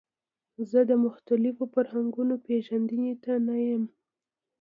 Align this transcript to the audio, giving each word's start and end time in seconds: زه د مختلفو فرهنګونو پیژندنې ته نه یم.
زه 0.69 0.79
د 0.89 0.91
مختلفو 1.05 1.63
فرهنګونو 1.73 2.35
پیژندنې 2.45 3.13
ته 3.23 3.33
نه 3.47 3.55
یم. 3.67 3.83